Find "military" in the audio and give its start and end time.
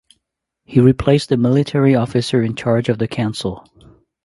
1.37-1.93